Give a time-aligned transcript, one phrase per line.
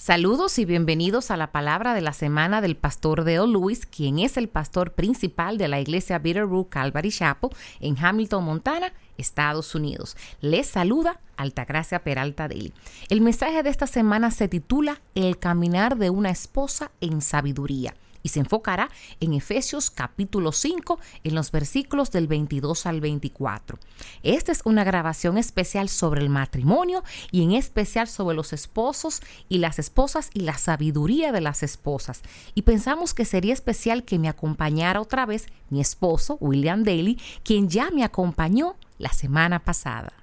[0.00, 4.38] Saludos y bienvenidos a la palabra de la semana del pastor Dale Lewis, quien es
[4.38, 10.16] el pastor principal de la iglesia Bitterroot Calvary Chapel en Hamilton, Montana, Estados Unidos.
[10.40, 12.72] Les saluda Altagracia Peralta Deli.
[13.10, 18.30] El mensaje de esta semana se titula El caminar de una esposa en sabiduría y
[18.30, 18.90] se enfocará
[19.20, 23.78] en Efesios capítulo 5 en los versículos del 22 al 24.
[24.22, 29.58] Esta es una grabación especial sobre el matrimonio y en especial sobre los esposos y
[29.58, 32.22] las esposas y la sabiduría de las esposas.
[32.54, 37.68] Y pensamos que sería especial que me acompañara otra vez mi esposo, William Daly, quien
[37.68, 40.19] ya me acompañó la semana pasada.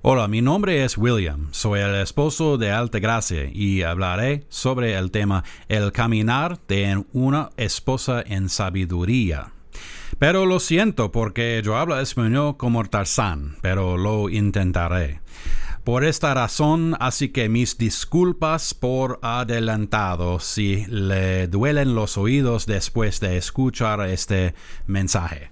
[0.00, 5.42] Hola, mi nombre es William, soy el esposo de Altagracia y hablaré sobre el tema
[5.68, 9.50] El caminar de una esposa en sabiduría.
[10.20, 15.20] Pero lo siento porque yo hablo español como Tarzán, pero lo intentaré.
[15.82, 23.18] Por esta razón, así que mis disculpas por adelantado si le duelen los oídos después
[23.18, 24.54] de escuchar este
[24.86, 25.50] mensaje.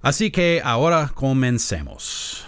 [0.00, 2.46] Así que ahora comencemos.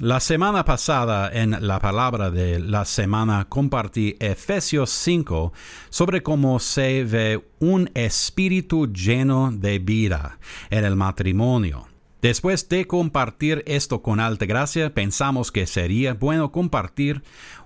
[0.00, 5.52] La semana pasada en la palabra de la semana compartí Efesios 5
[5.90, 10.38] sobre cómo se ve un espíritu lleno de vida
[10.70, 11.86] en el matrimonio.
[12.22, 17.22] Después de compartir esto con alta gracia, pensamos que sería bueno compartir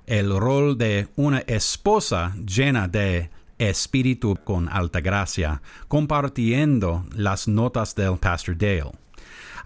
[0.06, 8.18] el rol de una esposa llena de espíritu con alta gracia, compartiendo las notas del
[8.18, 9.05] Pastor Dale.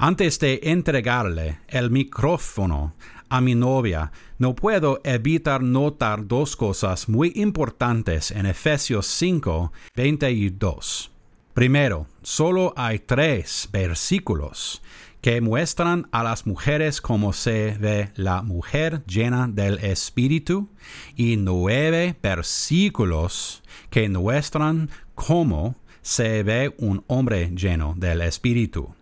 [0.03, 2.95] Antes de entregarle el micrófono
[3.29, 11.11] a mi novia, no puedo evitar notar dos cosas muy importantes en Efesios 5, 22.
[11.53, 14.81] Primero, solo hay tres versículos
[15.21, 20.71] que muestran a las mujeres cómo se ve la mujer llena del Espíritu
[21.15, 28.95] y nueve versículos que muestran cómo se ve un hombre lleno del Espíritu.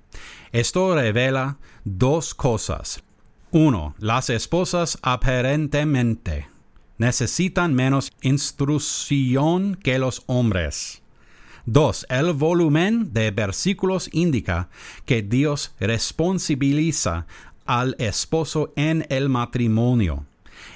[0.53, 3.03] Esto revela dos cosas.
[3.51, 6.49] Uno, las esposas aparentemente
[6.99, 11.03] necesitan menos instrucción que los hombres.
[11.65, 14.69] Dos, el volumen de versículos indica
[15.05, 17.27] que Dios responsabiliza
[17.67, 20.25] al esposo en el matrimonio.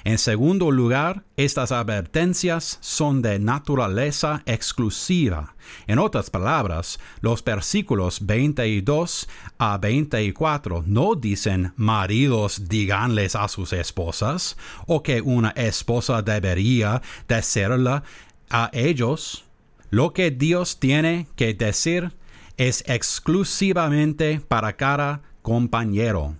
[0.03, 5.55] En segundo lugar, estas advertencias son de naturaleza exclusiva.
[5.87, 14.57] En otras palabras, los versículos 22 a 24 no dicen maridos díganles a sus esposas
[14.87, 18.01] o que una esposa debería decirle
[18.49, 19.45] a ellos.
[19.89, 22.11] Lo que Dios tiene que decir
[22.57, 26.35] es exclusivamente para cada compañero.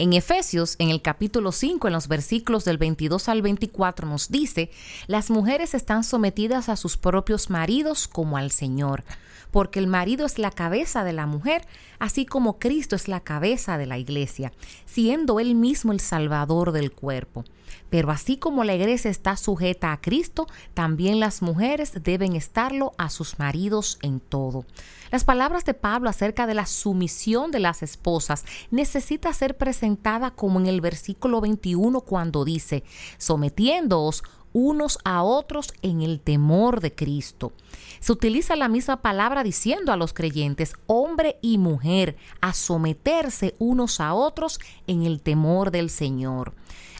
[0.00, 4.70] En Efesios, en el capítulo 5, en los versículos del 22 al 24, nos dice,
[5.08, 9.02] las mujeres están sometidas a sus propios maridos como al Señor,
[9.50, 11.66] porque el marido es la cabeza de la mujer,
[11.98, 14.52] así como Cristo es la cabeza de la iglesia,
[14.86, 17.44] siendo él mismo el Salvador del cuerpo.
[17.90, 23.10] Pero así como la iglesia está sujeta a Cristo, también las mujeres deben estarlo a
[23.10, 24.64] sus maridos en todo.
[25.10, 29.56] Las palabras de Pablo acerca de la sumisión de las esposas necesita ser
[30.34, 32.84] como en el versículo 21 cuando dice,
[33.18, 34.22] sometiéndoos
[34.52, 37.52] unos a otros en el temor de Cristo.
[38.00, 44.00] Se utiliza la misma palabra diciendo a los creyentes, hombre y mujer, a someterse unos
[44.00, 46.54] a otros en el temor del Señor.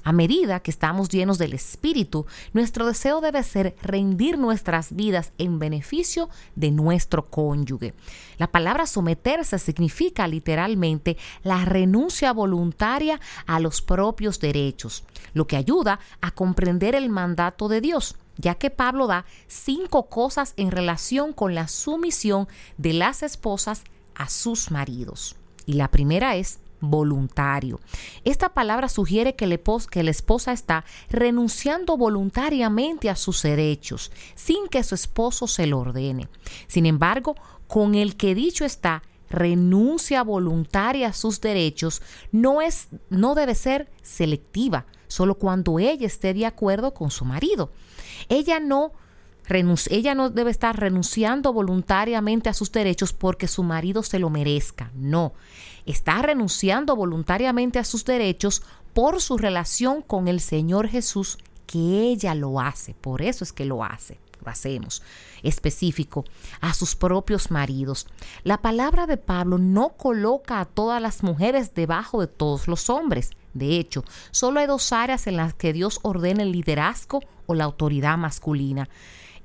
[0.09, 2.25] A medida que estamos llenos del Espíritu,
[2.55, 7.93] nuestro deseo debe ser rendir nuestras vidas en beneficio de nuestro cónyuge.
[8.39, 15.05] La palabra someterse significa literalmente la renuncia voluntaria a los propios derechos,
[15.35, 20.55] lo que ayuda a comprender el mandato de Dios ya que Pablo da cinco cosas
[20.57, 22.49] en relación con la sumisión
[22.79, 23.83] de las esposas
[24.15, 25.37] a sus maridos.
[25.67, 27.81] Y la primera es voluntario.
[28.25, 34.83] Esta palabra sugiere que, que la esposa está renunciando voluntariamente a sus derechos sin que
[34.83, 36.29] su esposo se lo ordene.
[36.67, 37.35] Sin embargo,
[37.67, 43.91] con el que dicho está, renuncia voluntaria a sus derechos, no, es, no debe ser
[44.03, 47.71] selectiva, solo cuando ella esté de acuerdo con su marido.
[48.29, 48.93] Ella no
[49.91, 54.91] ella no debe estar renunciando voluntariamente a sus derechos porque su marido se lo merezca.
[54.95, 55.33] No,
[55.91, 58.63] está renunciando voluntariamente a sus derechos
[58.93, 62.95] por su relación con el Señor Jesús, que ella lo hace.
[62.95, 65.03] Por eso es que lo hace lo hacemos,
[65.43, 66.25] específico,
[66.61, 68.07] a sus propios maridos.
[68.45, 73.31] La palabra de Pablo no coloca a todas las mujeres debajo de todos los hombres.
[73.55, 77.65] De hecho, solo hay dos áreas en las que Dios ordena el liderazgo o la
[77.65, 78.89] autoridad masculina,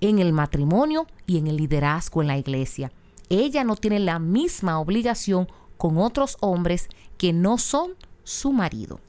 [0.01, 2.91] en el matrimonio y en el liderazgo en la iglesia.
[3.29, 5.47] Ella no tiene la misma obligación
[5.77, 7.93] con otros hombres que no son
[8.23, 8.99] su marido.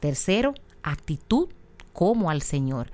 [0.00, 1.48] Tercero, actitud
[1.92, 2.90] como al Señor.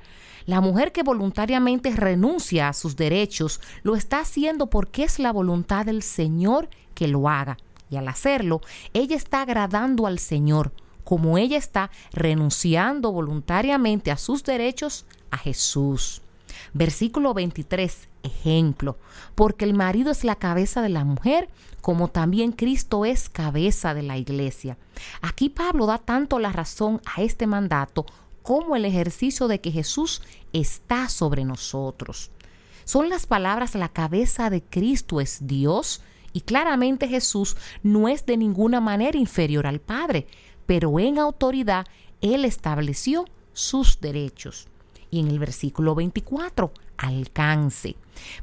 [0.47, 5.87] La mujer que voluntariamente renuncia a sus derechos lo está haciendo porque es la voluntad
[5.87, 7.57] del Señor que lo haga.
[7.91, 8.61] Y al hacerlo,
[8.95, 10.73] ella está agradando al Señor,
[11.05, 16.23] como ella está renunciando voluntariamente a sus derechos a Jesús.
[16.73, 18.99] Versículo 23, ejemplo,
[19.35, 21.49] porque el marido es la cabeza de la mujer,
[21.81, 24.79] como también Cristo es cabeza de la iglesia.
[25.21, 28.07] Aquí Pablo da tanto la razón a este mandato
[28.43, 30.23] como el ejercicio de que Jesús
[30.53, 32.31] está sobre nosotros.
[32.85, 36.03] Son las palabras la cabeza de Cristo es Dios
[36.33, 40.27] y claramente Jesús no es de ninguna manera inferior al Padre,
[40.67, 41.87] pero en autoridad
[42.21, 44.69] Él estableció sus derechos.
[45.13, 47.95] Y en el versículo 24, alcance.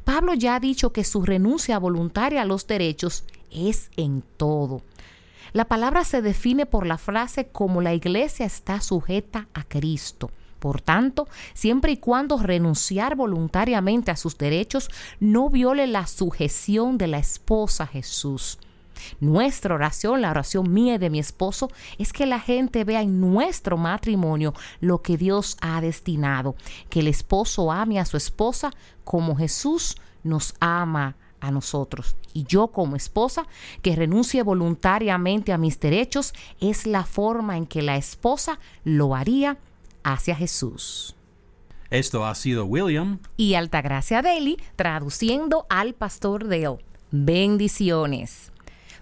[0.06, 4.84] Pablo ya ha dicho que su renuncia voluntaria a los derechos es en todo.
[5.52, 10.32] La palabra se define por la frase como la iglesia está sujeta a Cristo.
[10.60, 14.90] Por tanto, siempre y cuando renunciar voluntariamente a sus derechos
[15.20, 18.60] no viole la sujeción de la esposa Jesús.
[19.20, 23.20] Nuestra oración, la oración mía y de mi esposo, es que la gente vea en
[23.20, 26.56] nuestro matrimonio lo que Dios ha destinado,
[26.90, 28.72] que el esposo ame a su esposa
[29.04, 32.16] como Jesús nos ama a nosotros.
[32.34, 33.48] Y yo como esposa
[33.82, 39.58] que renuncie voluntariamente a mis derechos es la forma en que la esposa lo haría
[40.04, 41.16] hacia Jesús.
[41.90, 46.78] Esto ha sido William y Altagracia Daly traduciendo al pastor Dale.
[47.12, 48.52] Bendiciones.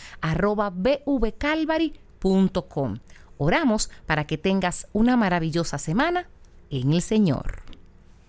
[3.38, 6.29] Oramos para que tengas una maravillosa semana
[6.71, 7.72] en el Señor.